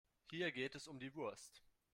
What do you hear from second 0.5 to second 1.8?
geht es um die Wurst.